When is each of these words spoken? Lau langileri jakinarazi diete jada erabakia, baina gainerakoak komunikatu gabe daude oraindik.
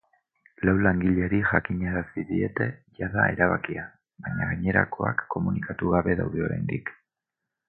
Lau 0.67 0.71
langileri 0.85 1.41
jakinarazi 1.49 2.23
diete 2.29 2.67
jada 3.01 3.27
erabakia, 3.35 3.85
baina 4.25 4.49
gainerakoak 4.53 5.23
komunikatu 5.37 5.95
gabe 5.99 6.19
daude 6.23 6.45
oraindik. 6.49 6.91